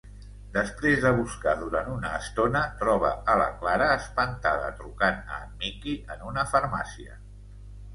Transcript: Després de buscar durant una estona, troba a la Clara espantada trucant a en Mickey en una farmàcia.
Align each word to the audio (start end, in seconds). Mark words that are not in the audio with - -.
Després 0.53 1.03
de 1.03 1.11
buscar 1.19 1.53
durant 1.59 1.91
una 1.97 2.15
estona, 2.21 2.63
troba 2.81 3.13
a 3.35 3.37
la 3.43 3.47
Clara 3.63 3.93
espantada 4.01 4.75
trucant 4.83 5.25
a 5.39 5.43
en 5.47 5.57
Mickey 5.65 5.99
en 6.17 6.29
una 6.35 6.53
farmàcia. 6.57 7.25